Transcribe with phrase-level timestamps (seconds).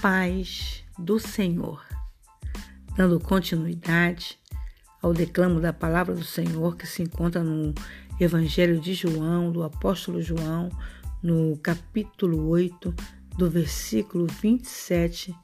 [0.00, 1.82] paz do Senhor.
[2.96, 4.38] Dando continuidade
[5.02, 7.74] ao declamo da palavra do Senhor que se encontra no
[8.20, 10.70] Evangelho de João, do apóstolo João,
[11.22, 12.94] no capítulo 8,
[13.36, 15.34] do versículo 27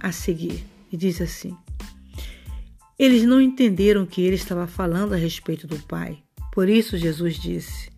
[0.00, 0.64] a seguir.
[0.90, 1.56] E diz assim:
[2.98, 6.18] Eles não entenderam que ele estava falando a respeito do Pai.
[6.52, 7.90] Por isso Jesus disse: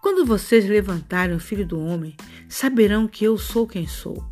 [0.00, 2.16] Quando vocês levantarem o Filho do Homem,
[2.48, 4.31] saberão que eu sou quem sou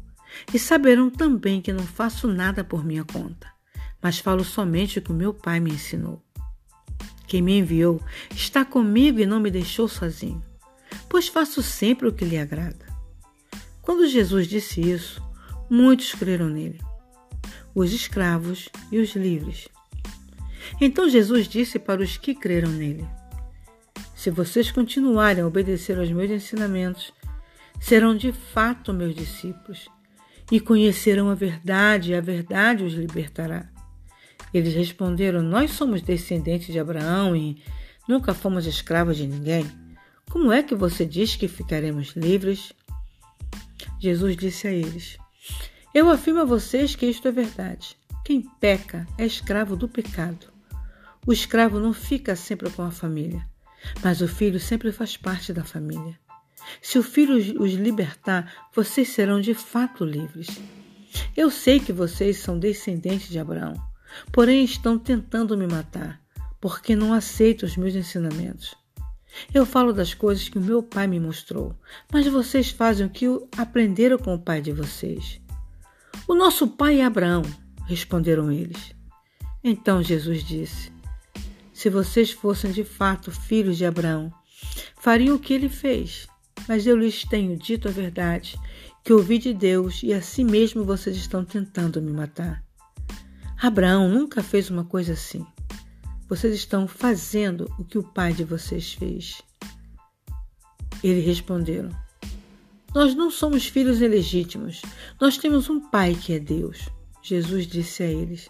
[0.53, 3.47] e saberão também que não faço nada por minha conta,
[4.03, 6.23] mas falo somente o que meu Pai me ensinou.
[7.27, 8.03] Quem me enviou
[8.35, 10.43] está comigo e não me deixou sozinho,
[11.09, 12.87] pois faço sempre o que lhe agrada.
[13.83, 15.23] Quando Jesus disse isso,
[15.69, 16.81] muitos creram nele,
[17.75, 19.69] os escravos e os livres.
[20.81, 23.07] Então Jesus disse para os que creram nele:
[24.15, 27.13] Se vocês continuarem a obedecer aos meus ensinamentos,
[27.81, 29.89] serão de fato meus discípulos
[30.51, 33.69] e conhecerão a verdade, e a verdade os libertará.
[34.53, 37.63] Eles responderam: Nós somos descendentes de Abraão e
[38.09, 39.65] nunca fomos escravos de ninguém.
[40.29, 42.73] Como é que você diz que ficaremos livres?
[44.01, 45.19] Jesus disse a eles:
[45.95, 47.97] Eu afirmo a vocês que isto é verdade.
[48.25, 50.47] Quem peca é escravo do pecado.
[51.27, 53.47] O escravo não fica sempre com a família,
[54.03, 56.19] mas o filho sempre faz parte da família.
[56.83, 60.49] Se o Filho os libertar, vocês serão de fato livres.
[61.37, 63.75] Eu sei que vocês são descendentes de Abraão,
[64.33, 66.21] porém estão tentando me matar,
[66.61, 68.75] porque não aceitam os meus ensinamentos.
[69.55, 71.75] Eu falo das coisas que o meu pai me mostrou,
[72.13, 73.27] mas vocês fazem o que
[73.57, 75.41] aprenderam com o pai de vocês.
[76.27, 77.43] O nosso pai é Abraão,
[77.87, 78.95] responderam eles.
[79.63, 80.93] Então Jesus disse:
[81.73, 84.33] Se vocês fossem de fato filhos de Abraão,
[84.97, 86.30] fariam o que ele fez
[86.69, 88.59] mas eu lhes tenho dito a verdade,
[89.05, 92.63] que ouvi de Deus e assim mesmo vocês estão tentando me matar.
[93.61, 95.47] Abraão nunca fez uma coisa assim.
[96.29, 99.43] Vocês estão fazendo o que o pai de vocês fez.
[101.03, 101.91] Eles responderam:
[102.95, 104.81] Nós não somos filhos ilegítimos.
[105.21, 106.89] Nós temos um pai que é Deus.
[107.23, 108.49] Jesus disse a eles: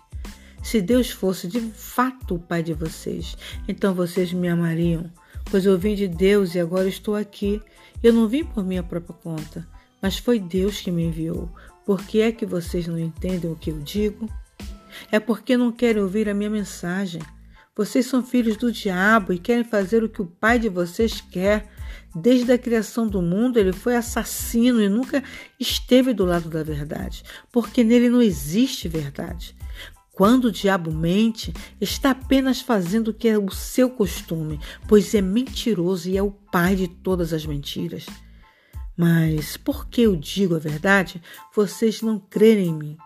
[0.62, 5.10] Se Deus fosse de fato o pai de vocês, então vocês me amariam,
[5.50, 7.60] pois eu vim de Deus e agora estou aqui.
[8.02, 9.66] Eu não vim por minha própria conta,
[10.00, 11.50] mas foi Deus que me enviou.
[11.84, 14.28] Por que é que vocês não entendem o que eu digo?
[15.10, 17.20] É porque não querem ouvir a minha mensagem.
[17.76, 21.66] Vocês são filhos do diabo e querem fazer o que o pai de vocês quer.
[22.14, 25.22] Desde a criação do mundo, ele foi assassino e nunca
[25.58, 27.22] esteve do lado da verdade,
[27.52, 29.54] porque nele não existe verdade.
[30.20, 31.50] Quando o diabo mente,
[31.80, 36.30] está apenas fazendo o que é o seu costume, pois é mentiroso e é o
[36.30, 38.04] pai de todas as mentiras.
[38.94, 41.22] Mas por que eu digo a verdade,
[41.56, 42.96] vocês não crerem em mim.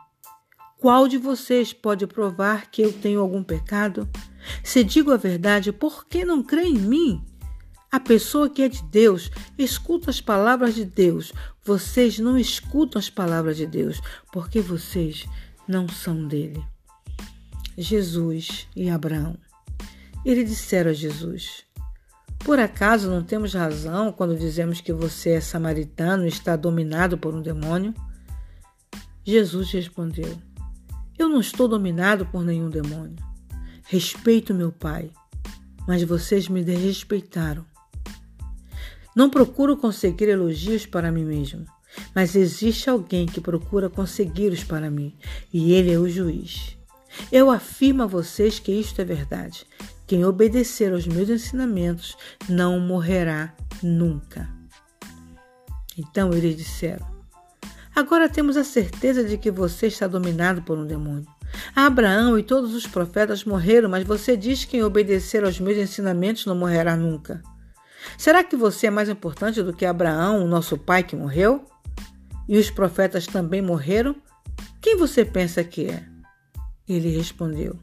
[0.76, 4.10] Qual de vocês pode provar que eu tenho algum pecado?
[4.64, 7.24] Se digo a verdade, por que não crê em mim?
[7.92, 11.32] A pessoa que é de Deus escuta as palavras de Deus.
[11.64, 14.00] Vocês não escutam as palavras de Deus,
[14.32, 15.24] porque vocês
[15.68, 16.73] não são dele.
[17.76, 19.36] Jesus e Abraão.
[20.24, 21.64] Eles disseram a Jesus:
[22.38, 27.34] Por acaso não temos razão quando dizemos que você é samaritano e está dominado por
[27.34, 27.92] um demônio?
[29.24, 30.38] Jesus respondeu:
[31.18, 33.16] Eu não estou dominado por nenhum demônio.
[33.86, 35.10] Respeito meu Pai,
[35.86, 37.64] mas vocês me desrespeitaram.
[39.14, 41.66] Não procuro conseguir elogios para mim mesmo,
[42.14, 45.14] mas existe alguém que procura consegui-los para mim,
[45.52, 46.76] e ele é o juiz.
[47.30, 49.66] Eu afirmo a vocês que isto é verdade.
[50.06, 52.16] Quem obedecer aos meus ensinamentos
[52.48, 54.48] não morrerá nunca.
[55.96, 57.06] Então eles disseram:
[57.94, 61.26] Agora temos a certeza de que você está dominado por um demônio.
[61.74, 66.44] Abraão e todos os profetas morreram, mas você diz que quem obedecer aos meus ensinamentos
[66.46, 67.40] não morrerá nunca.
[68.18, 71.64] Será que você é mais importante do que Abraão, nosso pai que morreu?
[72.48, 74.16] E os profetas também morreram?
[74.80, 76.13] Quem você pensa que é?
[76.88, 77.78] Ele respondeu: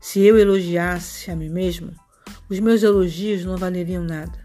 [0.00, 1.94] Se eu elogiasse a mim mesmo,
[2.48, 4.38] os meus elogios não valeriam nada.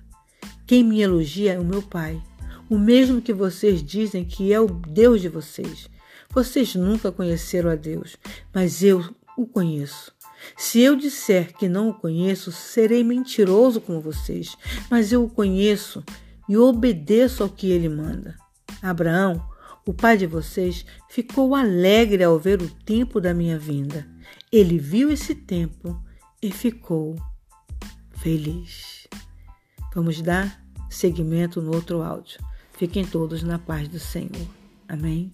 [0.68, 2.22] Quem me elogia é o meu Pai,
[2.70, 5.90] o mesmo que vocês dizem que é o Deus de vocês.
[6.30, 8.18] Vocês nunca conheceram a Deus,
[8.54, 9.04] mas eu
[9.38, 10.14] o conheço.
[10.58, 14.56] Se eu disser que não o conheço, serei mentiroso como vocês,
[14.90, 16.04] mas eu o conheço
[16.48, 18.36] e obedeço ao que ele manda.
[18.82, 19.42] Abraão
[19.88, 24.08] o pai de vocês ficou alegre ao ver o tempo da minha vinda.
[24.52, 26.02] Ele viu esse tempo
[26.42, 27.16] e ficou
[28.12, 29.08] feliz.
[29.94, 30.60] Vamos dar
[30.90, 32.40] seguimento no outro áudio.
[32.78, 34.48] Fiquem todos na paz do Senhor.
[34.88, 35.32] Amém?